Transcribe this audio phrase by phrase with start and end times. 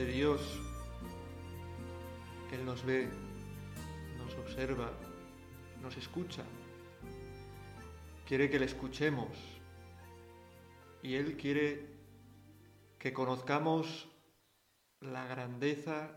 [0.00, 0.40] de Dios.
[2.52, 3.06] Él nos ve,
[4.16, 4.90] nos observa,
[5.82, 6.42] nos escucha.
[8.26, 9.28] Quiere que le escuchemos.
[11.02, 11.86] Y Él quiere
[12.98, 14.08] que conozcamos
[15.00, 16.10] la grandeza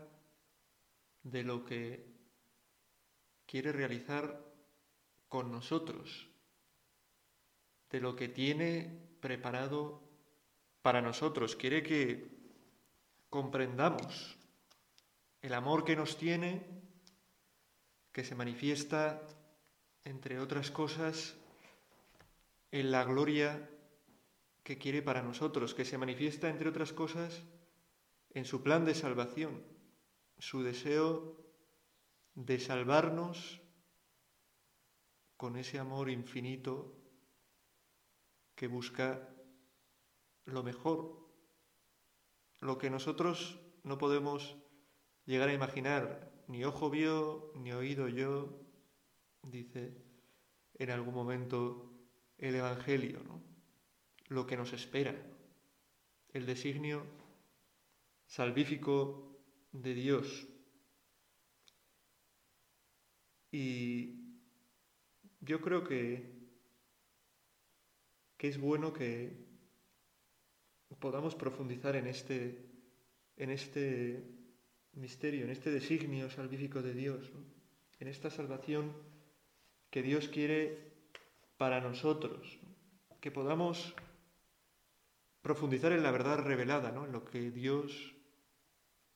[1.22, 2.06] de lo que
[3.44, 4.42] quiere realizar
[5.28, 6.30] con nosotros,
[7.90, 10.00] de lo que tiene preparado
[10.80, 11.54] para nosotros.
[11.54, 12.33] Quiere que
[13.34, 14.38] comprendamos
[15.42, 16.64] el amor que nos tiene,
[18.12, 19.26] que se manifiesta,
[20.04, 21.34] entre otras cosas,
[22.70, 23.68] en la gloria
[24.62, 27.42] que quiere para nosotros, que se manifiesta, entre otras cosas,
[28.30, 29.64] en su plan de salvación,
[30.38, 31.36] su deseo
[32.36, 33.60] de salvarnos
[35.36, 36.94] con ese amor infinito
[38.54, 39.28] que busca
[40.44, 41.23] lo mejor,
[42.64, 44.56] lo que nosotros no podemos
[45.26, 48.58] llegar a imaginar, ni ojo vio, ni oído yo,
[49.42, 50.02] dice
[50.72, 51.92] en algún momento
[52.38, 53.42] el Evangelio, ¿no?
[54.28, 55.14] lo que nos espera,
[56.32, 57.04] el designio
[58.26, 59.38] salvífico
[59.70, 60.48] de Dios.
[63.52, 64.40] Y
[65.40, 66.32] yo creo que,
[68.38, 69.53] que es bueno que
[71.04, 72.64] podamos profundizar en este,
[73.36, 74.24] en este
[74.94, 77.30] misterio, en este designio salvífico de Dios,
[78.00, 78.90] en esta salvación
[79.90, 80.94] que Dios quiere
[81.58, 82.58] para nosotros,
[83.20, 83.94] que podamos
[85.42, 87.04] profundizar en la verdad revelada, ¿no?
[87.04, 88.14] en lo que Dios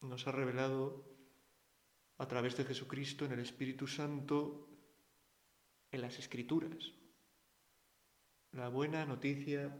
[0.02, 1.06] nos ha revelado
[2.18, 4.68] a través de Jesucristo, en el Espíritu Santo,
[5.90, 6.92] en las Escrituras.
[8.52, 9.74] La buena noticia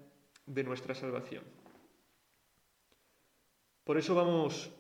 [0.46, 1.67] de nuestra salvación.
[3.88, 4.70] Por eso vamos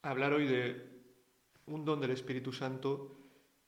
[0.00, 0.80] a hablar hoy de
[1.66, 3.18] un don del Espíritu Santo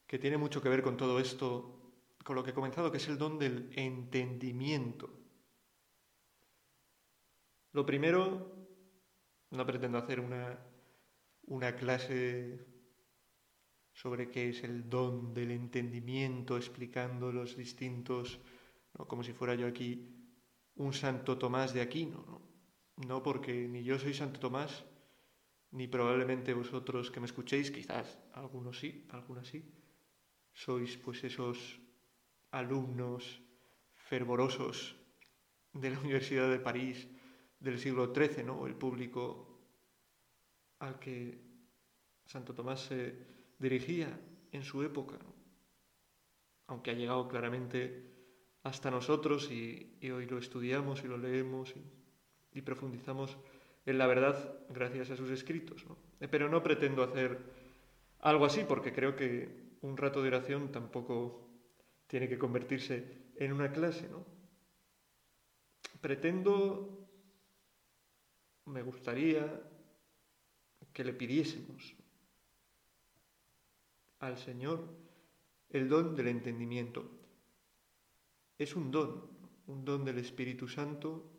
[0.06, 1.92] que tiene mucho que ver con todo esto,
[2.24, 5.10] con lo que he comenzado, que es el don del entendimiento.
[7.72, 8.50] Lo primero,
[9.50, 10.58] no pretendo hacer una,
[11.42, 12.66] una clase
[13.92, 18.40] sobre qué es el don del entendimiento, explicando los distintos,
[18.96, 19.06] ¿no?
[19.06, 20.16] como si fuera yo aquí
[20.76, 22.45] un Santo Tomás de Aquino, ¿no?
[22.96, 24.84] No porque ni yo soy Santo Tomás,
[25.72, 29.64] ni probablemente vosotros que me escuchéis, quizás algunos sí, algunas sí,
[30.52, 31.80] sois pues esos
[32.50, 33.42] alumnos
[33.96, 34.96] fervorosos
[35.72, 37.08] de la Universidad de París
[37.60, 38.66] del siglo XIII, ¿no?
[38.66, 39.60] el público
[40.78, 41.38] al que
[42.24, 44.18] Santo Tomás se dirigía
[44.52, 45.18] en su época,
[46.66, 48.06] aunque ha llegado claramente
[48.62, 51.95] hasta nosotros y, hoy lo estudiamos y lo leemos y,
[52.62, 53.36] profundizamos
[53.84, 55.84] en la verdad gracias a sus escritos.
[56.30, 57.38] Pero no pretendo hacer
[58.20, 61.48] algo así porque creo que un rato de oración tampoco
[62.06, 64.08] tiene que convertirse en una clase.
[64.08, 64.24] ¿no?
[66.00, 67.08] Pretendo
[68.66, 69.62] me gustaría
[70.92, 71.94] que le pidiésemos
[74.20, 74.88] al Señor
[75.70, 77.08] el don del entendimiento.
[78.58, 79.30] Es un don,
[79.66, 81.35] un don del Espíritu Santo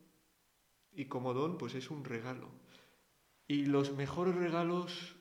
[0.97, 2.49] y como don pues es un regalo.
[3.47, 5.15] Y los mejores regalos,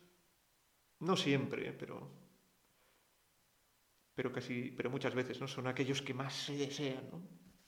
[0.98, 2.10] no siempre, pero,
[4.14, 5.46] pero casi, pero muchas veces, ¿no?
[5.46, 7.22] Son aquellos que más se desean, ¿no?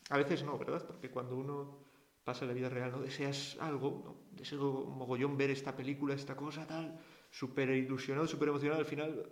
[0.09, 0.85] A veces no, ¿verdad?
[0.87, 1.85] Porque cuando uno
[2.25, 3.00] pasa la vida real, ¿no?
[3.03, 4.17] Deseas algo, ¿no?
[4.33, 6.99] deseo mogollón ver esta película, esta cosa, tal,
[7.31, 9.31] súper ilusionado, súper emocionado, al final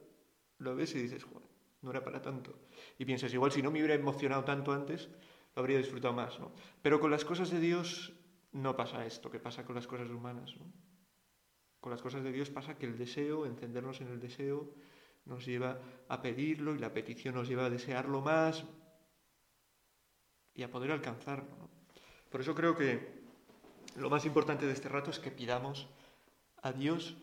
[0.58, 1.48] lo ves y dices, Joder,
[1.80, 2.58] no era para tanto.
[2.98, 5.08] Y piensas, igual si no me hubiera emocionado tanto antes,
[5.54, 6.52] lo habría disfrutado más, ¿no?
[6.82, 8.12] Pero con las cosas de Dios
[8.56, 10.54] no pasa esto que pasa con las cosas humanas.
[11.80, 14.72] Con las cosas de Dios pasa que el deseo, encendernos en el deseo,
[15.26, 18.64] nos lleva a pedirlo y la petición nos lleva a desearlo más
[20.54, 21.68] y a poder alcanzarlo.
[22.30, 23.24] Por eso creo que
[23.96, 25.88] lo más importante de este rato es que pidamos
[26.62, 27.16] a Dios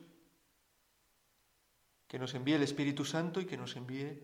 [2.08, 4.22] que nos envíe el Espíritu Santo y que nos envíe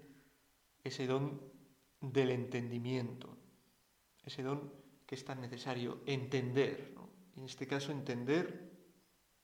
[0.83, 1.41] ese don
[2.01, 3.35] del entendimiento,
[4.23, 4.71] ese don
[5.09, 6.94] que es tan necesario, entender,
[7.39, 8.69] en este caso entender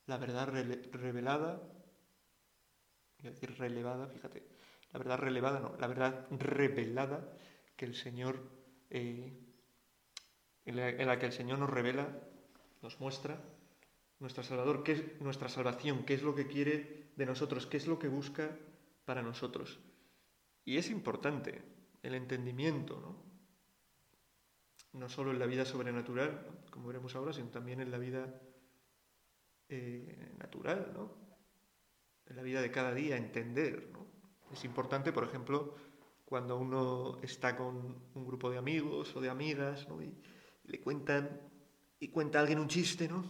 [0.06, 1.62] la verdad revelada,
[3.19, 4.45] voy a decir relevada, fíjate,
[4.92, 7.38] la verdad relevada, no, la verdad revelada
[7.77, 8.38] que el Señor,
[8.89, 9.31] eh,
[10.65, 12.09] en, la, que el Señor nos revela,
[12.81, 13.42] nos muestra
[14.19, 17.88] nuestro Salvador, qué es nuestra salvación, qué es lo que quiere de nosotros, qué es
[17.88, 18.57] lo que busca
[19.06, 19.80] para nosotros.
[20.65, 21.62] Y es importante
[22.03, 23.25] el entendimiento, ¿no?
[24.95, 28.33] No solo en la vida sobrenatural, como veremos ahora, sino también en la vida
[29.68, 31.12] eh, natural, ¿no?
[32.25, 34.07] En la vida de cada día, entender, ¿no?
[34.53, 35.75] Es importante, por ejemplo,
[36.24, 40.01] cuando uno está con un grupo de amigos o de amigas, ¿no?
[40.01, 40.18] Y
[40.63, 41.41] le cuentan,
[42.00, 43.25] y cuenta alguien un chiste, ¿no?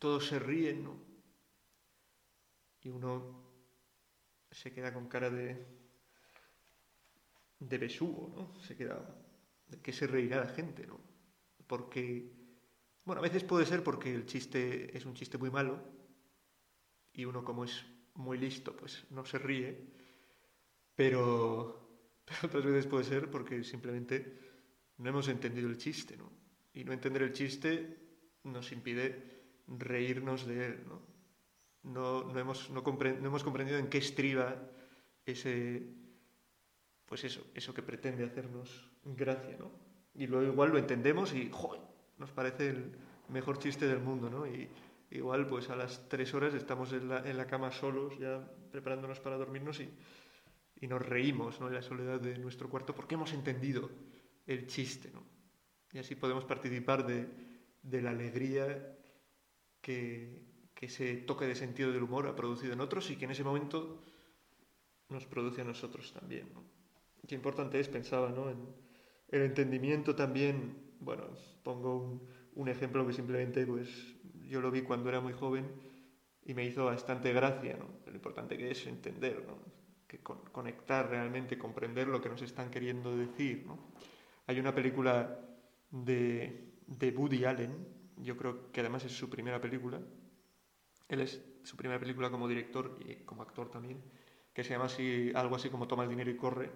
[0.00, 1.00] Todos se ríen, ¿no?
[2.80, 3.48] Y uno
[4.50, 5.66] se queda con cara de,
[7.60, 8.60] de besugo, ¿no?
[8.60, 8.98] Se queda,
[9.68, 11.00] ¿de qué se reirá la gente, ¿no?
[11.66, 12.32] Porque,
[13.04, 15.82] bueno, a veces puede ser porque el chiste es un chiste muy malo
[17.12, 17.84] y uno como es
[18.14, 19.76] muy listo, pues no se ríe,
[20.94, 22.02] pero,
[22.42, 24.36] otras veces puede ser porque simplemente
[24.98, 26.32] no hemos entendido el chiste, ¿no?
[26.74, 27.96] Y no entender el chiste
[28.44, 31.02] nos impide reírnos de él, ¿no?
[31.82, 34.56] No, hemos, no, comprendido en qué estriba
[35.24, 35.94] ese,
[37.06, 39.70] pues eso, eso que pretende hacernos gracia, ¿no?
[40.14, 41.80] Y luego igual lo entendemos y, ¡joder!
[42.18, 42.92] Nos parece el
[43.28, 44.46] mejor chiste del mundo, ¿no?
[44.46, 44.68] Y
[45.10, 48.40] igual, pues a las tres horas estamos en la, en la cama solos, ya
[48.70, 49.88] preparándonos para dormirnos y,
[50.80, 51.68] y nos reímos, ¿no?
[51.68, 53.90] En la soledad de nuestro cuarto porque hemos entendido
[54.46, 55.22] el chiste, ¿no?
[55.92, 57.28] Y así podemos participar de,
[57.82, 58.96] de la alegría
[59.80, 63.30] que, que ese toque de sentido del humor ha producido en otros y que en
[63.30, 64.02] ese momento
[65.08, 66.52] nos produce a nosotros también.
[66.52, 66.62] ¿no?
[67.26, 68.48] Qué importante es, pensaba, ¿no?
[69.28, 71.24] El entendimiento también, bueno,
[71.62, 72.20] pongo
[72.54, 73.88] un, ejemplo que simplemente pues,
[74.46, 75.66] yo lo vi cuando era muy joven
[76.44, 77.86] y me hizo bastante gracia, ¿no?
[78.06, 79.58] lo importante que es entender, ¿no?
[80.06, 83.64] que con, conectar realmente, comprender lo que nos están queriendo decir.
[83.66, 83.78] ¿no?
[84.46, 85.38] Hay una película
[85.90, 87.86] de, de Woody Allen,
[88.16, 90.00] yo creo que además es su primera película,
[91.08, 94.02] él es su primera película como director y como actor también,
[94.54, 96.70] que se llama así, algo así como Toma el dinero y corre,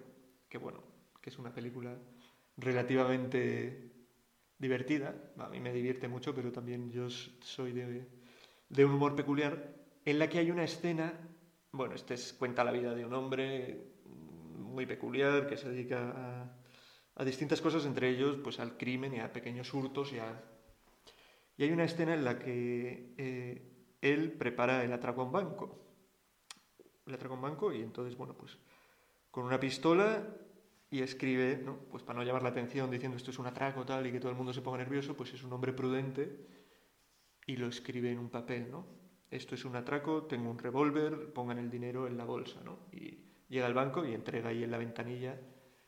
[0.48, 0.82] que bueno,
[1.20, 1.96] que es una película
[2.56, 3.92] relativamente
[4.58, 10.18] divertida, a mí me divierte mucho, pero también yo soy de, un humor peculiar, en
[10.18, 11.12] la que hay una escena,
[11.72, 16.48] bueno, este es, cuenta la vida de un hombre muy peculiar que se dedica
[17.16, 20.12] a, distintas cosas, entre ellos pues al crimen y a pequeños hurtos.
[20.12, 23.62] Y hay una escena en la que eh,
[24.00, 25.78] él prepara el atraco a un banco.
[27.06, 28.58] El atraco a un banco y entonces, bueno, pues
[29.30, 30.26] con una pistola
[30.92, 31.78] y escribe, ¿no?
[31.90, 34.30] pues para no llamar la atención diciendo esto es un atraco tal y que todo
[34.30, 36.46] el mundo se ponga nervioso, pues es un hombre prudente
[37.46, 38.86] y lo escribe en un papel, ¿no?
[39.30, 42.80] Esto es un atraco, tengo un revólver, pongan el dinero en la bolsa, ¿no?
[42.92, 45.40] Y llega al banco y entrega ahí en la ventanilla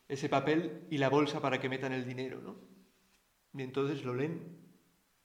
[0.09, 2.57] ese papel y la bolsa para que metan el dinero, ¿no?
[3.53, 4.57] Y entonces lo leen,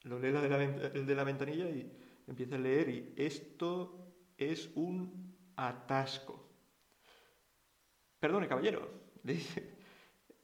[0.02, 1.90] lo lee el de la ventanilla y
[2.26, 6.50] empieza a leer y esto es un atasco.
[8.18, 9.79] Perdone, caballero, le dice,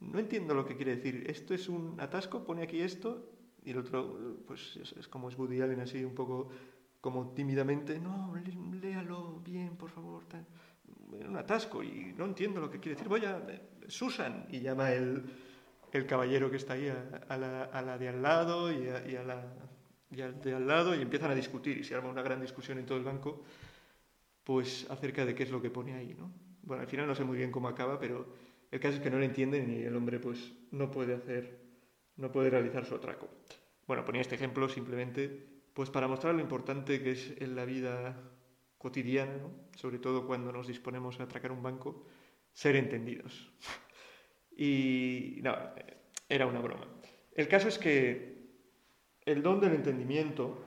[0.00, 1.24] no entiendo lo que quiere decir.
[1.28, 3.30] Esto es un atasco, pone aquí esto,
[3.64, 6.48] y el otro, pues es, como es Woody Allen así, un poco
[7.00, 8.34] como tímidamente, no,
[8.80, 10.24] léalo bien, por favor.
[11.28, 13.08] Un atasco, y no entiendo lo que quiere decir.
[13.08, 13.40] Voy a,
[13.88, 15.24] Susan, y llama el,
[15.92, 19.44] el caballero que está ahí a, la, a la, de al lado y a la
[20.10, 22.78] y al de al lado y empiezan a discutir y se arma una gran discusión
[22.78, 23.42] en todo el banco
[24.44, 26.30] pues acerca de qué es lo que pone ahí, ¿no?
[26.62, 28.28] Bueno, al final no sé muy bien cómo acaba, pero
[28.70, 31.58] el caso es que no lo entienden y el hombre pues no puede hacer,
[32.16, 33.28] no puede realizar su atraco.
[33.86, 38.16] Bueno, ponía este ejemplo simplemente pues para mostrar lo importante que es en la vida
[38.78, 39.38] cotidiana,
[39.76, 42.06] sobre todo cuando nos disponemos a atracar un banco,
[42.52, 43.52] ser entendidos.
[44.56, 45.54] y no,
[46.28, 46.88] era una broma.
[47.34, 48.36] El caso es que
[49.26, 50.64] el don del entendimiento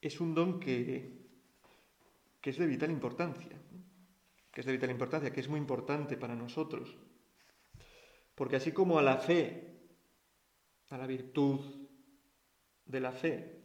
[0.00, 1.10] es un don que,
[2.40, 3.57] que es de vital importancia,
[4.60, 6.96] es de vital importancia, que es muy importante para nosotros.
[8.34, 9.78] Porque así como a la fe,
[10.90, 11.60] a la virtud
[12.84, 13.58] de la fe,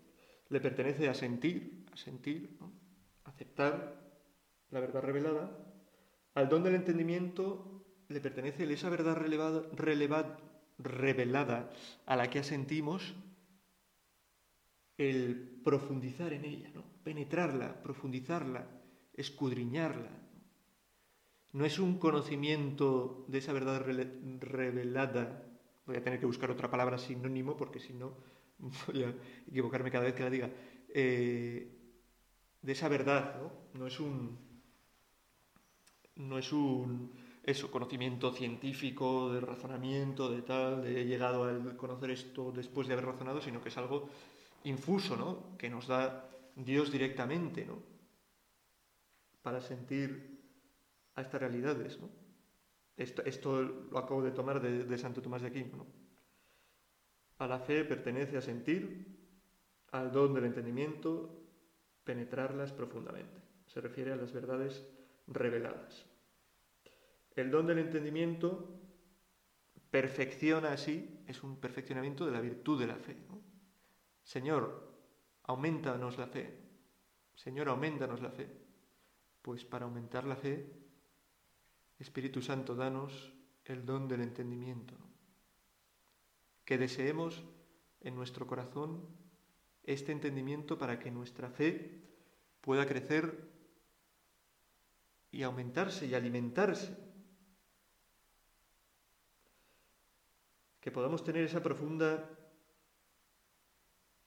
[0.49, 2.57] le pertenece a sentir, a sentir,
[3.23, 4.03] aceptar
[4.69, 5.57] la verdad revelada,
[6.33, 10.37] al don del entendimiento le pertenece esa verdad relevada,
[10.77, 11.71] revelada
[12.05, 13.15] a la que asentimos,
[14.97, 16.83] el profundizar en ella, ¿no?
[17.03, 18.67] penetrarla, profundizarla,
[19.13, 20.22] escudriñarla.
[21.53, 23.85] No es un conocimiento de esa verdad
[24.39, 25.45] revelada,
[25.85, 28.17] voy a tener que buscar otra palabra sinónimo porque si no
[28.87, 29.13] voy a
[29.47, 30.49] equivocarme cada vez que la diga,
[30.89, 31.79] eh,
[32.61, 33.79] de esa verdad, ¿no?
[33.79, 34.37] No es un,
[36.15, 37.11] no es un
[37.43, 42.93] eso, conocimiento científico, de razonamiento, de tal, de he llegado a conocer esto después de
[42.93, 44.09] haber razonado, sino que es algo
[44.63, 45.57] infuso, ¿no?
[45.57, 47.77] Que nos da Dios directamente, ¿no?
[49.41, 50.32] Para sentir
[51.15, 51.99] a estas realidades.
[52.95, 55.87] Esto, lo acabo de tomar de, Santo Tomás de Aquino, ¿no?
[57.39, 59.17] A la fe pertenece a sentir,
[59.91, 61.43] al don del entendimiento,
[62.03, 63.41] penetrarlas profundamente.
[63.67, 64.87] Se refiere a las verdades
[65.27, 66.05] reveladas.
[67.35, 68.79] El don del entendimiento
[69.89, 73.17] perfecciona así, es un perfeccionamiento de la virtud de la fe.
[74.23, 74.91] Señor,
[75.43, 76.57] aumentanos la fe.
[77.35, 78.47] Señor, aumentanos la fe.
[79.41, 80.82] Pues para aumentar la fe,
[82.03, 83.31] Espíritu Santo, danos
[83.63, 84.93] el don del entendimiento.
[86.65, 87.41] Que deseemos
[88.01, 89.07] en nuestro corazón
[89.83, 92.03] este entendimiento para que nuestra fe
[92.59, 93.49] pueda crecer
[95.31, 96.93] y aumentarse y alimentarse
[100.81, 102.29] que podamos tener esa profunda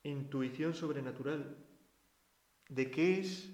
[0.02, 1.58] intuición sobrenatural
[2.70, 3.52] de qué es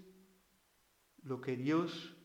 [1.25, 2.17] lo que Dios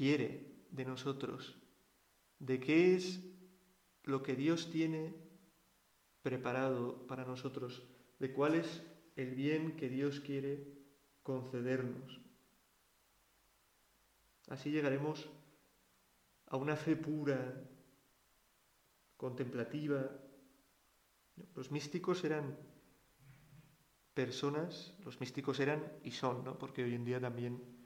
[0.00, 1.58] quiere de nosotros,
[2.38, 3.20] de qué es
[4.04, 5.14] lo que Dios tiene
[6.22, 7.82] preparado para nosotros,
[8.18, 8.82] de cuál es
[9.16, 10.72] el bien que Dios quiere
[11.22, 12.18] concedernos.
[14.48, 15.28] Así llegaremos
[16.46, 17.62] a una fe pura,
[19.18, 20.10] contemplativa.
[21.54, 22.58] Los místicos eran
[24.14, 26.58] personas, los místicos eran y son, ¿no?
[26.58, 27.79] porque hoy en día también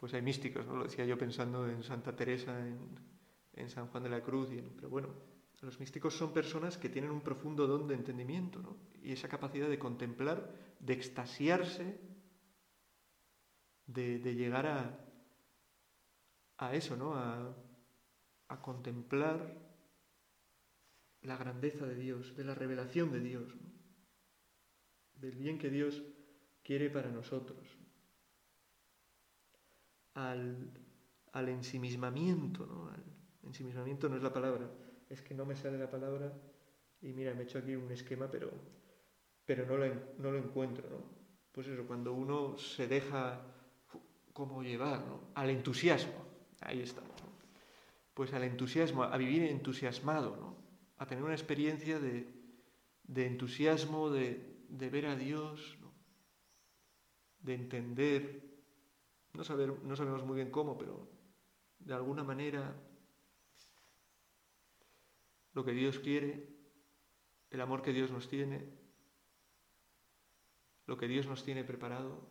[0.00, 0.76] pues hay místicos, ¿no?
[0.76, 4.88] lo decía yo pensando en Santa Teresa, en, San Juan de la Cruz, y pero
[4.88, 5.08] bueno,
[5.60, 8.78] los místicos son personas que tienen un profundo don de entendimiento ¿no?
[9.02, 12.00] y esa capacidad de contemplar, de extasiarse,
[13.86, 14.98] de, llegar a,
[16.56, 17.14] a eso, ¿no?
[17.14, 17.54] a,
[18.48, 19.54] a contemplar
[21.20, 23.54] la grandeza de Dios, de la revelación de Dios,
[25.16, 26.02] del bien que Dios
[26.62, 27.79] quiere para nosotros,
[30.14, 30.72] al,
[31.34, 32.88] ensimismamiento, ¿no?
[32.88, 33.02] Al,
[33.42, 34.70] ensimismamiento no es la palabra,
[35.08, 36.32] es que no me sale la palabra
[37.00, 38.50] y mira, me he hecho aquí un esquema, pero,
[39.44, 39.86] pero no, lo,
[40.18, 41.20] no lo encuentro, ¿no?
[41.52, 43.40] Pues eso, cuando uno se deja
[44.32, 45.30] como llevar, ¿no?
[45.34, 46.24] Al entusiasmo,
[46.60, 47.10] ahí estamos,
[48.14, 50.60] Pues al entusiasmo, a vivir entusiasmado, ¿no?
[51.00, 52.26] a tener una experiencia de,
[53.16, 54.38] entusiasmo, de,
[54.68, 55.78] ver a Dios,
[57.40, 58.49] de entender,
[59.32, 61.08] no, saber, no sabemos muy bien cómo, pero
[61.78, 62.74] de alguna manera
[65.52, 66.48] lo que Dios quiere,
[67.50, 68.68] el amor que Dios nos tiene,
[70.86, 72.28] lo que Dios nos tiene preparado.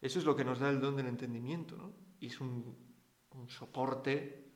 [0.00, 1.94] Eso es lo que nos da el don del entendimiento, ¿no?
[2.18, 2.76] Y es un,
[3.48, 4.52] soporte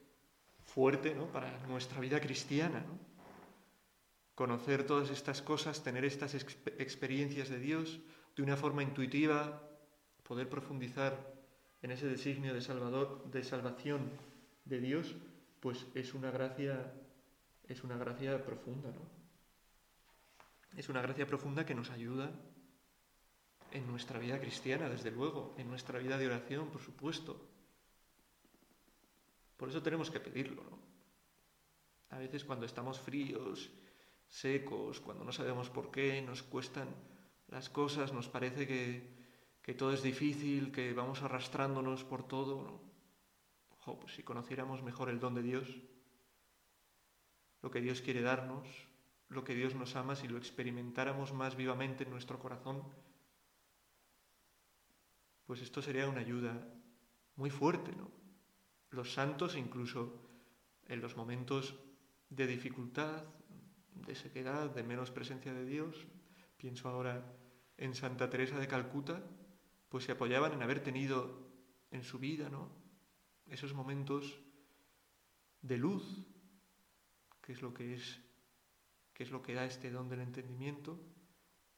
[0.61, 1.27] fuerte ¿no?
[1.33, 2.81] para nuestra vida cristiana.
[2.81, 2.99] ¿no?
[4.35, 8.01] Conocer todas estas cosas, tener estas experiencias de Dios
[8.37, 9.63] de una forma intuitiva,
[10.27, 11.35] poder profundizar
[11.83, 14.11] en ese designio de, salvador, de salvación
[14.65, 15.15] de Dios,
[15.61, 16.93] pues es una gracia,
[17.69, 19.17] es una gracia profunda, ¿no?
[20.77, 22.31] Es una gracia profunda que nos ayuda
[23.71, 27.49] en nuestra vida cristiana, desde luego, en nuestra vida de oración, por supuesto,
[29.57, 30.79] por eso tenemos que pedirlo, ¿no?
[32.11, 33.71] A veces cuando estamos fríos,
[34.29, 36.89] secos, cuando no sabemos por qué, nos cuestan
[37.49, 39.26] las cosas, nos parece que,
[39.75, 42.87] todo es difícil, que vamos arrastrándonos por todo, ¿no?
[44.01, 45.69] pues si conociéramos mejor el don de Dios,
[47.63, 48.69] lo que Dios quiere darnos,
[49.29, 52.83] lo que Dios nos ama, si lo experimentáramos más vivamente en nuestro corazón,
[55.47, 56.67] pues esto sería una ayuda
[57.37, 58.11] muy fuerte, ¿no?
[58.91, 60.21] Los santos, incluso
[60.89, 61.77] en los momentos
[62.31, 63.25] de dificultad,
[63.95, 66.07] de sequedad, de menos presencia de Dios,
[66.57, 67.25] pienso ahora
[67.77, 69.23] en Santa Teresa de Calcuta,
[69.97, 71.41] pues se apoyaban en haber tenido
[71.91, 72.51] en su vida.
[73.47, 74.39] Esos momentos
[75.63, 76.05] de luz,
[77.41, 78.21] que es lo que es,
[79.15, 81.01] que es lo que da este don del entendimiento,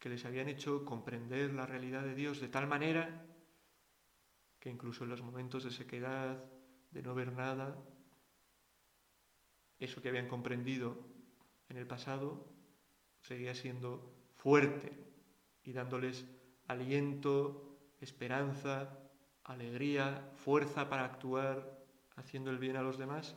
[0.00, 3.24] que les habían hecho comprender la realidad de Dios de tal manera
[4.58, 6.44] que incluso en los momentos de sequedad,
[6.90, 7.80] de no ver nada,
[9.78, 10.98] eso que habían comprendido
[11.68, 12.52] en el pasado
[13.20, 14.90] seguía siendo fuerte
[15.62, 16.26] y dándoles
[16.66, 17.67] aliento,
[18.00, 18.88] esperanza,
[19.44, 21.78] alegría, fuerza para actuar
[22.16, 23.36] haciendo el bien a los demás,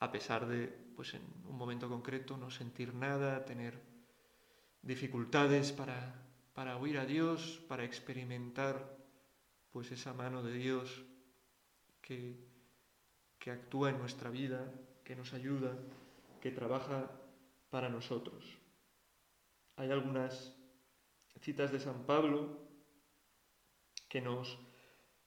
[0.00, 3.80] a pesar de, pues en un momento concreto, no sentir nada, tener
[4.82, 6.14] dificultades para,
[6.54, 8.96] para oír a Dios, para experimentar
[9.70, 11.04] pues esa mano de Dios
[12.00, 12.48] que,
[13.38, 14.72] que actúa en nuestra vida,
[15.04, 15.76] que nos ayuda,
[16.40, 17.10] que trabaja
[17.70, 18.56] para nosotros.
[19.76, 20.56] Hay algunas
[21.40, 22.67] citas de San Pablo
[24.08, 24.58] que nos,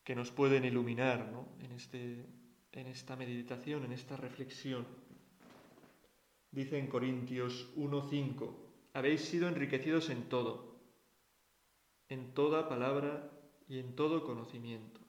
[0.03, 2.25] que nos pueden iluminar en, este,
[2.71, 4.85] en esta meditación, en esta reflexión.
[6.51, 8.53] Dice en Corintios 1.5,
[8.93, 10.81] habéis sido enriquecidos en todo,
[12.09, 13.31] en toda palabra
[13.69, 14.99] y en todo conocimiento.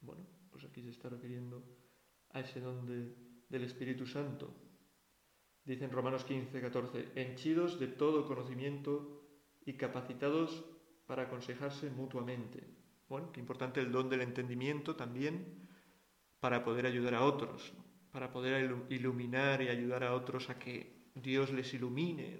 [0.00, 1.64] Bueno, pues aquí se está refiriendo
[2.30, 4.54] a ese don del Espíritu Santo.
[5.64, 9.22] Dice en Romanos 15, 14, henchidos de todo conocimiento
[9.64, 10.64] y capacitados
[11.06, 12.81] para aconsejarse mutuamente.
[13.12, 15.68] Bueno, qué importante el don del entendimiento también
[16.40, 17.74] para poder ayudar a otros,
[18.10, 22.38] para poder iluminar y ayudar a otros a que Dios les ilumine,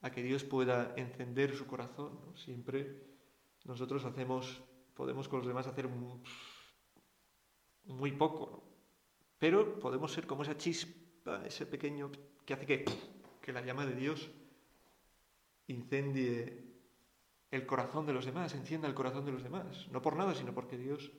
[0.00, 2.18] a que Dios pueda encender su corazón.
[2.34, 3.04] Siempre
[3.66, 4.60] nosotros hacemos,
[4.94, 5.86] podemos con los demás hacer
[7.84, 8.64] muy, poco,
[9.38, 12.10] pero podemos ser como esa chispa, ese pequeño
[12.44, 12.84] que hace que,
[13.40, 14.28] que la llama de Dios
[15.68, 16.69] incendie
[17.50, 19.88] el corazón de los demás, encienda el corazón de los demás.
[19.90, 21.10] No por nada, sino porque Dios,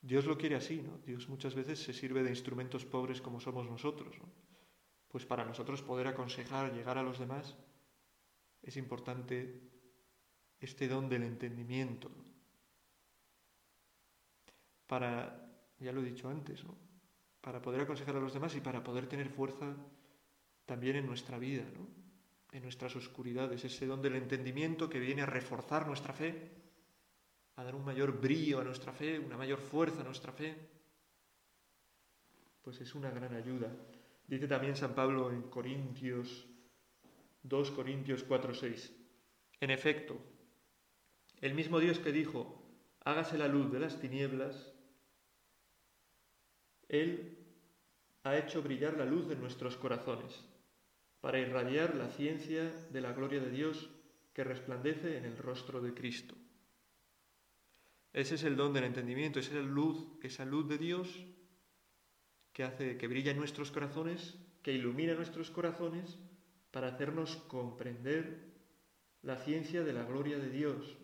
[0.00, 0.98] Dios lo quiere así, ¿no?
[0.98, 4.16] Dios muchas veces se sirve de instrumentos pobres como somos nosotros,
[5.08, 7.56] Pues para nosotros poder aconsejar, llegar a los demás,
[8.62, 9.60] es importante
[10.60, 12.10] este don del entendimiento.
[14.86, 16.76] Para, ya lo he dicho antes, ¿no?
[17.40, 19.76] para poder aconsejar a los demás y para poder tener fuerza
[20.64, 22.03] también en nuestra vida, ¿no?
[22.54, 26.50] En nuestras oscuridades, ese don del entendimiento que viene a reforzar nuestra fe,
[27.56, 30.54] a dar un mayor brillo a nuestra fe, una mayor fuerza a nuestra fe,
[32.62, 33.74] pues es una gran ayuda.
[34.28, 36.46] Dice también San Pablo en Corintios
[37.42, 38.92] 2 Corintios 4, 6.
[39.60, 40.16] En efecto,
[41.40, 42.62] el mismo Dios que dijo,
[43.00, 44.72] hágase la luz de las tinieblas,
[46.88, 47.36] Él
[48.22, 50.53] ha hecho brillar la luz de nuestros corazones
[51.24, 53.88] para irradiar la ciencia de la gloria de Dios
[54.34, 56.34] que resplandece en el rostro de Cristo.
[58.12, 61.24] Ese es el don del entendimiento, esa es la luz, esa luz de Dios
[62.52, 66.18] que hace que brilla en nuestros corazones, que ilumina nuestros corazones
[66.70, 68.52] para hacernos comprender
[69.22, 70.94] la ciencia de la gloria de Dios,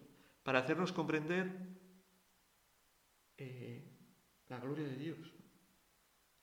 [0.43, 1.51] para hacernos comprender
[3.39, 3.83] eh,
[4.51, 5.33] la gloria de Dios.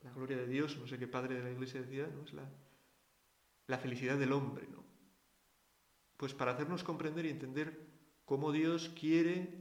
[0.01, 2.23] La gloria de Dios, no sé qué padre de la iglesia decía, ¿no?
[2.23, 2.49] es la,
[3.67, 4.83] la felicidad del hombre, ¿no?
[6.15, 7.85] Pues para hacernos comprender y entender
[8.25, 9.53] cómo Dios quiere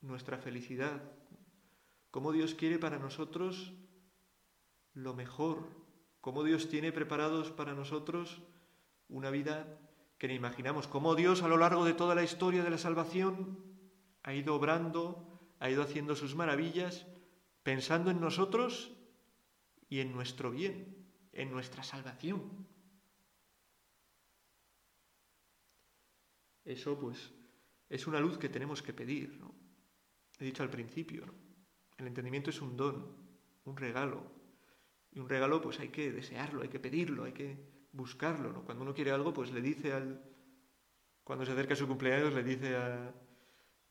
[0.00, 1.02] nuestra felicidad,
[2.10, 3.72] cómo Dios quiere para nosotros
[4.92, 5.70] lo mejor,
[6.20, 8.42] cómo Dios tiene preparados para nosotros
[9.08, 9.78] una vida
[10.18, 13.58] que ni imaginamos, cómo Dios a lo largo de toda la historia de la salvación
[14.22, 17.06] ha ido obrando, ha ido haciendo sus maravillas,
[17.62, 18.92] pensando en nosotros
[19.88, 21.03] y en nuestro bien
[21.34, 22.66] en nuestra salvación.
[26.64, 27.30] Eso pues
[27.88, 29.38] es una luz que tenemos que pedir.
[29.38, 29.54] ¿no?
[30.38, 31.26] He dicho al principio,
[31.98, 33.16] el entendimiento es un don,
[33.64, 34.32] un regalo.
[35.10, 38.52] Y un regalo pues hay que desearlo, hay que pedirlo, hay que buscarlo.
[38.52, 38.64] ¿no?
[38.64, 40.24] Cuando uno quiere algo pues le dice al...
[41.22, 43.14] Cuando se acerca a su cumpleaños le dice a,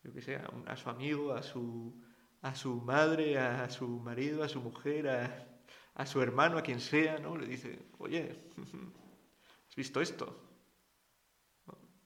[0.03, 1.99] yo que sé, a, su amigo, a su,
[2.41, 5.52] a su madre, a su marido, a su mujer, a,
[5.95, 7.37] a su hermano, a quien sea, ¿no?
[7.37, 8.35] Le dice, oye,
[9.69, 10.39] ¿has visto esto?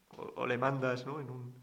[0.10, 1.20] O, le mandas, ¿no?
[1.20, 1.54] En, un,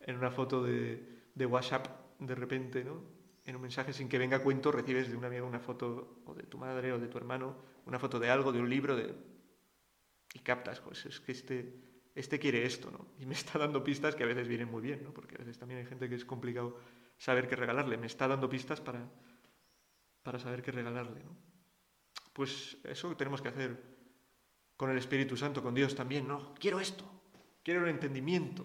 [0.00, 1.86] en una foto de, de, WhatsApp,
[2.18, 3.02] de repente, ¿no?
[3.44, 6.44] En un mensaje sin que venga cuento, recibes de un amigo una foto, o de
[6.44, 9.14] tu madre, o de tu hermano, una foto de algo, de un libro, de...
[10.32, 11.74] y captas, pues es que este,
[12.14, 13.06] este quiere esto, ¿no?
[13.18, 15.12] Y me está dando pistas que a veces vienen muy bien, ¿no?
[15.12, 16.78] Porque a veces también hay gente que es complicado
[17.18, 17.98] saber qué regalarle.
[17.98, 19.06] Me está dando pistas para
[20.24, 21.22] para saber qué regalarle.
[21.22, 21.36] ¿no?
[22.32, 23.80] Pues eso tenemos que hacer
[24.76, 26.52] con el Espíritu Santo, con Dios también, ¿no?
[26.54, 27.04] Quiero esto,
[27.62, 28.64] quiero el entendimiento,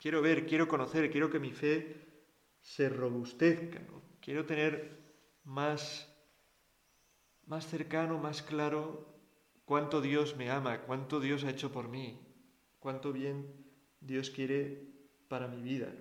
[0.00, 2.24] quiero ver, quiero conocer, quiero que mi fe
[2.60, 4.02] se robustezca, ¿no?
[4.20, 4.98] quiero tener
[5.44, 6.12] más,
[7.46, 9.06] más cercano, más claro
[9.64, 12.18] cuánto Dios me ama, cuánto Dios ha hecho por mí,
[12.80, 13.64] cuánto bien
[14.00, 14.88] Dios quiere
[15.28, 15.92] para mi vida.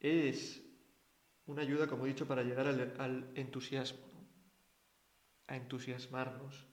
[0.00, 0.62] Es
[1.46, 4.06] una ayuda, como he dicho, para llegar al, entusiasmo,
[5.46, 6.66] a entusiasmarnos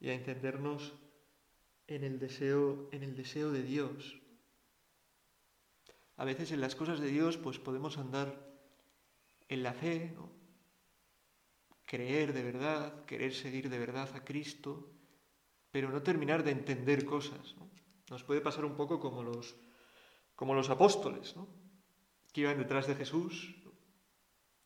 [0.00, 0.94] y a encendernos
[1.86, 4.20] en el deseo, en el deseo de Dios.
[6.16, 8.34] A veces en las cosas de Dios, pues podemos andar
[9.48, 10.16] en la fe,
[11.84, 14.90] creer de verdad, querer seguir de verdad a Cristo,
[15.70, 17.54] pero no terminar de entender cosas.
[18.08, 19.54] Nos puede pasar un poco como los,
[20.34, 21.65] como los apóstoles, ¿no?
[22.36, 23.56] Que iban detrás de Jesús,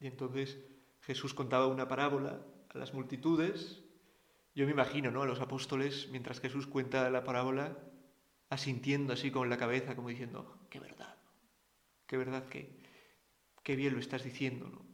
[0.00, 0.58] y entonces
[1.02, 3.84] Jesús contaba una parábola a las multitudes.
[4.56, 5.22] Yo me imagino ¿no?
[5.22, 7.78] a los apóstoles, mientras Jesús cuenta la parábola,
[8.48, 11.16] asintiendo así con la cabeza, como diciendo, qué verdad,
[12.08, 12.76] qué verdad que,
[13.62, 14.84] qué bien lo estás diciendo, ¿no?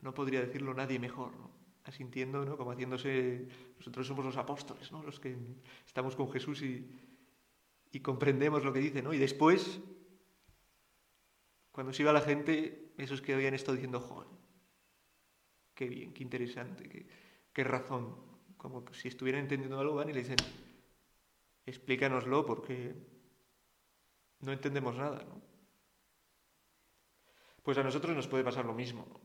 [0.00, 1.52] No podría decirlo nadie mejor, ¿no?
[1.84, 2.56] Asintiendo, ¿no?
[2.56, 3.46] Como haciéndose,
[3.78, 5.04] nosotros somos los apóstoles, ¿no?
[5.04, 5.36] Los que
[5.86, 6.90] estamos con Jesús y,
[7.92, 9.14] y comprendemos lo que dice, ¿no?
[9.14, 9.80] Y después,
[11.74, 14.28] cuando se iba la gente, esos que habían estado diciendo, joder,
[15.74, 17.08] qué bien, qué interesante,
[17.52, 18.14] qué, razón,
[18.56, 20.36] como si estuvieran entendiendo algo, van y le dicen,
[21.66, 22.94] explícanoslo porque
[24.38, 25.42] no entendemos nada, ¿no?
[27.64, 29.20] Pues a nosotros nos puede pasar lo mismo, ¿no?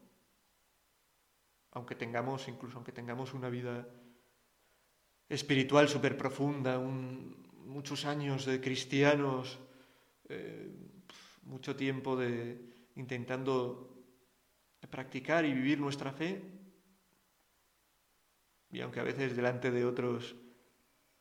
[1.74, 3.88] aunque tengamos, incluso aunque tengamos una vida
[5.28, 9.60] espiritual súper profunda, muchos años de cristianos,
[10.30, 10.89] eh,
[11.50, 12.62] mucho tiempo de
[12.96, 13.90] intentando
[14.90, 16.42] practicar y vivir nuestra fe,
[18.72, 20.36] y aunque a veces delante de otros,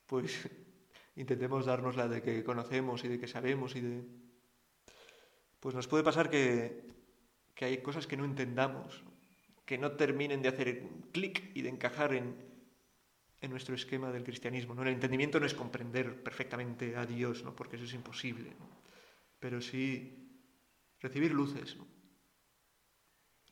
[0.07, 0.49] pues
[1.17, 4.05] intentemos darnos la de que conocemos y de que sabemos y de...
[5.61, 6.85] Pues nos puede pasar que,
[7.55, 9.03] que hay cosas que no entendamos,
[9.65, 12.37] que no terminen de hacer clic y de encajar en,
[13.41, 14.75] en, nuestro esquema del cristianismo.
[14.75, 14.83] ¿no?
[14.83, 17.57] El entendimiento no es comprender perfectamente a Dios, ¿no?
[17.57, 18.53] porque eso es imposible,
[19.41, 20.19] pero sí
[21.01, 21.77] recibir luces,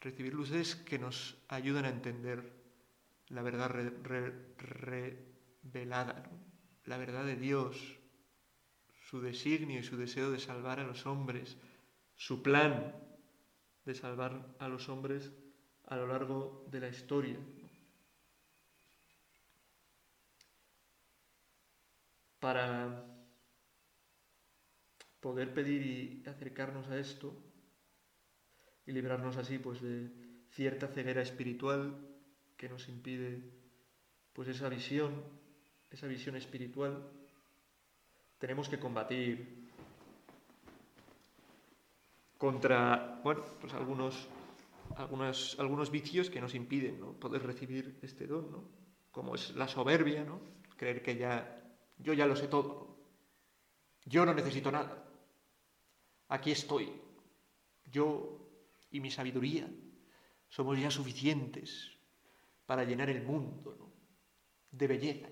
[0.00, 2.52] recibir luces que nos ayudan a entender
[3.28, 3.70] la verdad
[4.58, 6.30] revelada,
[6.84, 7.98] la verdad de Dios,
[9.08, 11.56] su designio y su deseo de salvar a los hombres,
[12.16, 12.94] su plan
[13.84, 15.32] de salvar a los hombres
[15.86, 17.38] a lo largo de la historia.
[22.40, 23.15] Para
[25.20, 27.34] poder pedir y acercarnos a esto
[28.86, 30.10] y librarnos así pues de
[30.50, 31.96] cierta ceguera espiritual
[32.56, 33.42] que nos impide
[34.32, 35.12] pues esa visión
[35.90, 37.02] esa visión espiritual,
[38.38, 39.70] tenemos que combatir
[42.36, 44.28] contra, bueno, pues algunos,
[44.96, 47.12] algunos, algunos vicios que nos impiden ¿no?
[47.12, 48.64] poder recibir este don, ¿no?
[49.10, 50.40] como es la soberbia, ¿no?
[50.76, 51.62] creer que ya,
[51.98, 52.98] yo ya lo sé todo,
[54.04, 55.05] yo no necesito nada,
[56.28, 56.92] aquí estoy,
[57.84, 58.38] yo
[58.90, 59.68] y mi sabiduría
[60.48, 61.92] somos ya suficientes
[62.66, 63.92] para llenar el mundo
[64.70, 65.28] de belleza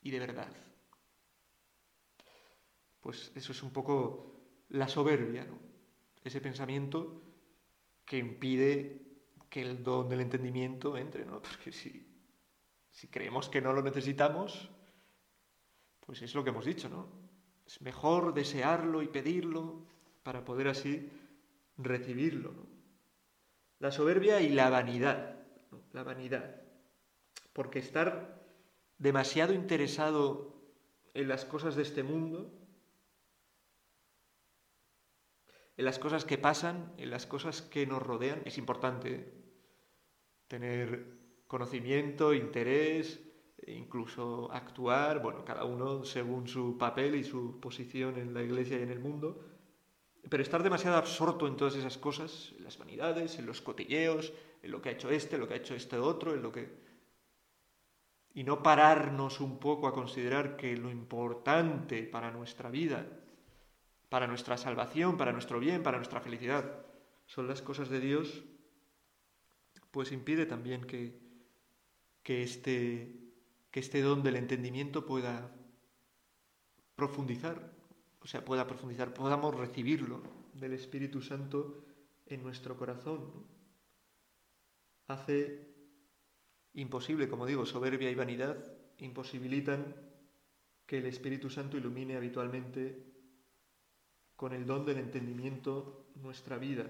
[0.00, 0.52] y de verdad.
[3.00, 4.32] Pues eso es un poco
[4.68, 5.58] la soberbia, ¿no?
[6.24, 7.20] ese pensamiento
[8.04, 9.02] que impide
[9.50, 11.42] que el don del entendimiento entre, ¿no?
[11.42, 12.06] Porque si,
[12.90, 14.70] si creemos que no lo necesitamos,
[16.00, 17.08] pues es lo que hemos dicho, ¿no?
[17.66, 19.86] Es mejor desearlo y pedirlo
[20.22, 21.10] para poder así
[21.76, 22.54] recibirlo.
[23.78, 25.40] La soberbia y la vanidad,
[25.92, 26.62] la vanidad.
[27.52, 28.42] Porque estar
[28.98, 30.54] demasiado interesado
[31.14, 32.52] en las cosas de este mundo,
[35.76, 38.42] en las cosas que pasan, en las cosas que nos rodean.
[38.44, 39.32] Es importante
[40.46, 43.20] tener conocimiento, interés,
[43.58, 48.78] e incluso actuar, bueno, cada uno según su papel y su posición en la iglesia
[48.78, 49.51] y en el mundo,
[50.28, 54.32] pero estar demasiado absorto en todas esas cosas, en las vanidades, en los cotilleos,
[54.62, 56.92] en lo que ha hecho este, lo que ha hecho este otro, en lo que
[58.34, 63.06] y no pararnos un poco a considerar que lo importante para nuestra vida,
[64.08, 66.86] para nuestra salvación, para nuestro bien, para nuestra felicidad,
[67.26, 68.42] son las cosas de Dios,
[69.90, 71.18] pues impide también que,
[72.22, 73.14] que, este,
[73.70, 75.54] que este don del entendimiento pueda
[76.96, 77.70] profundizar,
[78.22, 80.22] o sea, pueda profundizar, podamos recibirlo
[80.54, 81.84] del Espíritu Santo
[82.26, 83.30] en nuestro corazón.
[85.08, 85.74] Hace
[86.74, 88.56] imposible, como digo, soberbia y vanidad
[88.98, 89.96] imposibilitan
[90.86, 93.12] que el Espíritu Santo ilumine habitualmente
[94.36, 96.88] con el don del entendimiento nuestra vida.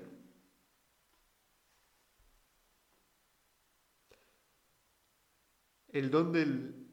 [5.89, 6.89] El don del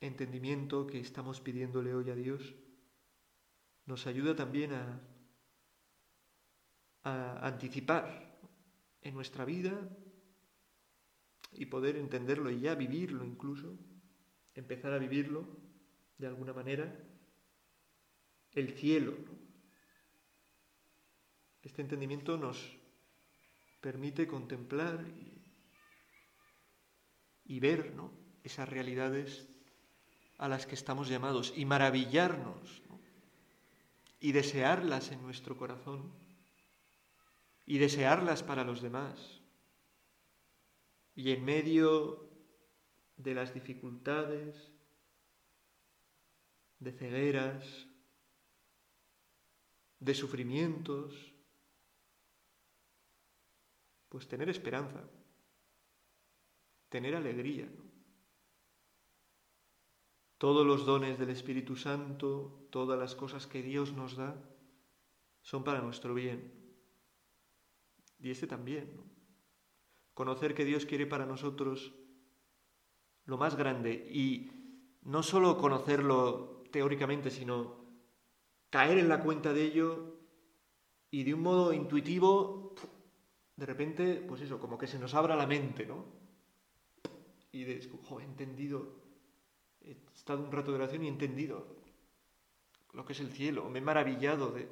[0.00, 2.54] entendimiento que estamos pidiéndole hoy a Dios
[3.90, 5.02] nos ayuda también a,
[7.42, 8.38] anticipar
[9.00, 9.72] en nuestra vida
[11.52, 13.76] y poder entenderlo y ya vivirlo incluso,
[14.54, 15.48] empezar a vivirlo
[16.18, 16.86] de alguna manera,
[18.52, 19.16] el cielo.
[21.62, 22.78] Este entendimiento nos
[23.80, 25.04] permite contemplar
[27.44, 28.12] y ver ¿no?
[28.44, 29.48] esas realidades
[30.38, 32.82] a las que estamos llamados y maravillarnos
[34.20, 36.12] y desearlas en nuestro corazón
[37.64, 39.40] y desearlas para los demás.
[41.14, 42.28] Y en medio
[43.16, 44.72] de las dificultades,
[46.78, 47.86] de cegueras,
[49.98, 51.34] de sufrimientos,
[54.08, 55.08] pues tener esperanza,
[56.88, 57.68] tener alegría.
[60.40, 64.42] Todos los dones del Espíritu Santo, todas las cosas que Dios nos da,
[65.42, 66.50] son para nuestro bien.
[68.18, 69.02] Y este también.
[70.14, 71.92] Conocer que Dios quiere para nosotros
[73.26, 74.50] lo más grande y
[75.02, 77.84] no solo conocerlo teóricamente, sino
[78.70, 80.20] caer en la cuenta de ello
[81.10, 82.74] y de un modo intuitivo,
[83.56, 86.06] de repente, pues eso, como que se nos abra la mente, ¿no?
[87.52, 88.99] Y de, he entendido,
[89.92, 91.66] he estado un rato de oración y he entendido
[92.92, 94.68] lo que es el cielo, me he maravillado de,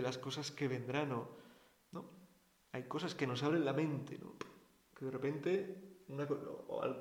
[0.00, 1.28] las cosas que vendrán, ¿no?
[2.72, 4.34] Hay cosas que nos abren la mente, ¿no?
[4.96, 5.76] Que de repente,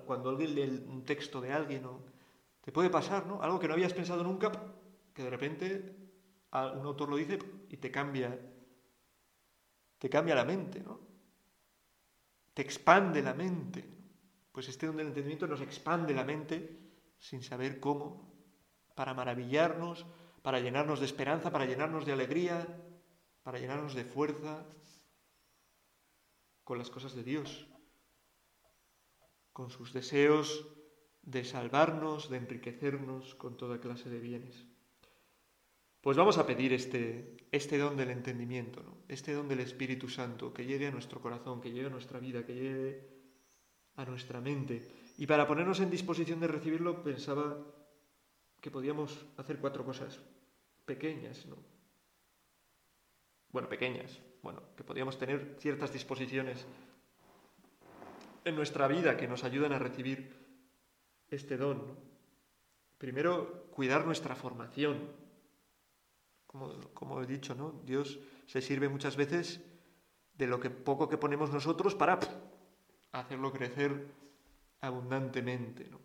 [0.06, 2.00] cuando alguien lee un texto de alguien, ¿no?
[2.60, 3.42] Te puede pasar, ¿no?
[3.42, 4.52] Algo que no habías pensado nunca,
[5.14, 5.96] que de repente
[6.52, 8.38] un autor lo dice y te cambia,
[9.98, 11.00] te cambia la mente, ¿no?
[12.54, 13.86] Te expande la mente.
[14.52, 16.91] Pues este don del entendimiento nos expande la mente
[17.22, 18.34] sin saber cómo,
[18.96, 20.06] para maravillarnos,
[20.42, 22.68] para llenarnos de esperanza, para llenarnos de alegría,
[23.44, 24.66] para llenarnos de fuerza
[26.64, 27.68] con las cosas de Dios,
[29.54, 30.68] con sus deseos
[31.22, 34.66] de salvarnos, de enriquecernos con toda clase de bienes.
[36.02, 38.98] Pues vamos a pedir este, este don del entendimiento, ¿no?
[39.08, 42.44] este don del Espíritu Santo, que llegue a nuestro corazón, que llegue a nuestra vida,
[42.44, 43.08] que llegue
[43.96, 44.90] a nuestra mente.
[45.18, 47.58] Y para ponernos en disposición de recibirlo, pensaba
[48.60, 50.20] que podíamos hacer cuatro cosas
[50.86, 51.58] pequeñas, ¿no?
[53.52, 56.66] Bueno, pequeñas, bueno, que podíamos tener ciertas disposiciones
[58.46, 60.34] en nuestra vida que nos ayudan a recibir
[61.30, 61.98] este don.
[62.98, 65.10] Primero, cuidar nuestra formación,
[66.46, 67.82] como, he dicho, ¿no?
[67.86, 69.62] Dios se sirve muchas veces
[70.34, 72.20] de lo que poco que ponemos nosotros para
[73.12, 74.08] hacerlo crecer
[74.82, 76.00] abundantemente, ¿no?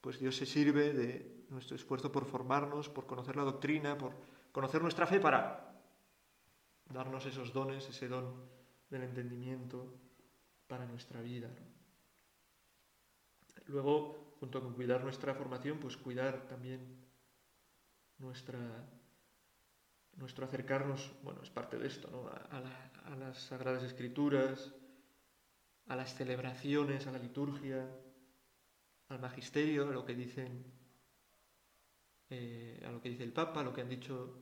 [0.00, 4.14] Pues Dios se sirve de nuestro esfuerzo por formarnos, por conocer la doctrina, por
[4.52, 5.82] conocer nuestra fe para
[6.86, 8.34] darnos esos dones, ese don
[8.90, 9.94] del entendimiento
[10.66, 11.50] para nuestra vida.
[13.66, 17.04] Luego, junto con cuidar nuestra formación, pues cuidar también
[18.18, 18.58] nuestra,
[20.16, 22.28] nuestro acercarnos, bueno, es parte de esto, ¿no?
[22.28, 24.72] a, las Sagradas Escrituras,
[25.88, 27.88] a las celebraciones, a la liturgia,
[29.08, 30.64] al magisterio, a lo que dicen,
[32.30, 34.38] eh, a lo que dice el Papa, a lo que han dicho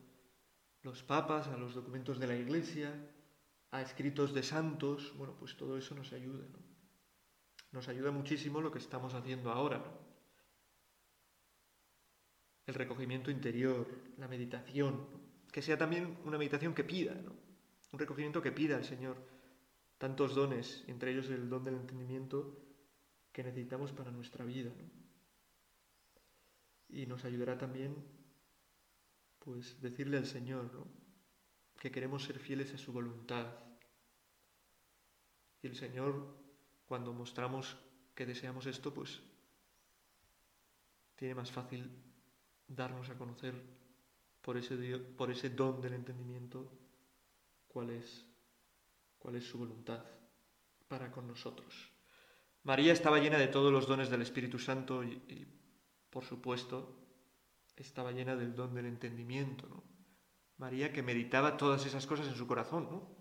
[0.82, 2.92] los papas, a los documentos de la Iglesia,
[3.70, 6.58] a escritos de santos, bueno, pues todo eso nos ayuda, ¿no?
[7.72, 10.06] Nos ayuda muchísimo lo que estamos haciendo ahora, ¿no?
[12.66, 13.86] el recogimiento interior,
[14.18, 15.06] la meditación,
[15.52, 17.32] que sea también una meditación que pida, ¿no?
[17.92, 19.16] un recogimiento que pida al Señor
[19.98, 22.58] tantos dones, entre ellos el don del entendimiento
[23.32, 24.72] que necesitamos para nuestra vida.
[26.88, 27.96] Y nos ayudará también,
[29.38, 30.70] pues, decirle al Señor
[31.78, 33.46] que queremos ser fieles a su voluntad.
[35.62, 36.36] Y el Señor,
[36.86, 37.76] cuando mostramos
[38.14, 39.20] que deseamos esto, pues
[41.16, 41.90] tiene más fácil
[42.66, 43.54] darnos a conocer
[44.42, 46.70] por ese, por ese don del entendimiento
[47.66, 48.24] cuál es,
[49.26, 50.04] cuál es su voluntad
[50.86, 51.90] para con nosotros.
[52.62, 55.48] María estaba llena de todos los dones del Espíritu Santo y,
[56.10, 56.94] por supuesto,
[57.74, 59.82] estaba llena del don del entendimiento.
[60.58, 63.16] María que meditaba todas esas cosas en su corazón, ¿no?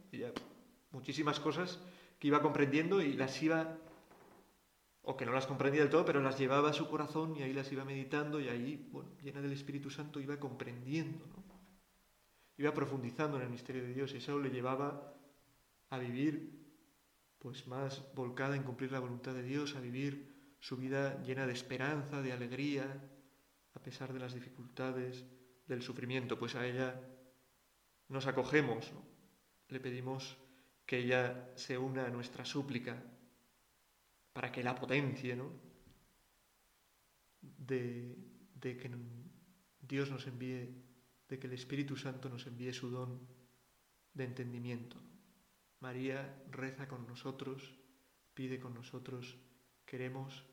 [0.91, 1.80] muchísimas cosas
[2.20, 3.76] que iba comprendiendo y las iba
[5.02, 7.54] o que no las comprendía del todo, pero las llevaba a su corazón y ahí
[7.54, 8.91] las iba meditando y ahí,
[9.24, 11.44] llena del Espíritu Santo, iba comprendiendo, ¿no?
[12.58, 15.15] Iba profundizando en el misterio de Dios y eso le llevaba
[15.95, 16.55] a vivir
[17.39, 21.53] pues más volcada en cumplir la voluntad de Dios, a vivir su vida llena de
[21.53, 22.86] esperanza, de alegría,
[23.73, 25.25] a pesar de las dificultades,
[25.67, 26.99] del sufrimiento, pues a ella
[28.08, 28.91] nos acogemos,
[29.69, 30.38] le pedimos
[30.86, 33.03] que ella se una a nuestra súplica
[34.34, 35.51] para que la potencie, ¿no?
[37.41, 38.17] De,
[38.62, 38.91] que
[39.81, 40.84] Dios nos envíe,
[41.29, 43.27] de que el Espíritu Santo nos envíe su don
[44.13, 44.97] de entendimiento.
[45.80, 47.78] María reza con nosotros,
[48.34, 49.38] pide con nosotros
[49.86, 50.46] queremos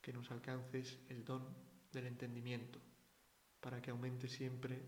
[0.00, 1.56] que nos alcances el don
[1.92, 2.80] del entendimiento,
[3.60, 4.80] para que aumente siempre,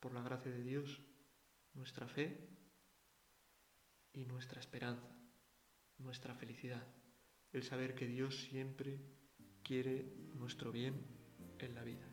[0.00, 1.00] por la gracia de Dios,
[1.72, 2.48] nuestra fe
[4.12, 5.16] y nuestra esperanza,
[5.98, 6.86] nuestra felicidad,
[7.52, 9.00] el saber que Dios siempre
[9.62, 11.04] quiere nuestro bien
[11.58, 12.06] en la vida.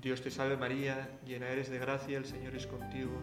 [0.00, 3.22] Dios te salve María, llena eres de gracia, el Señor es contigo,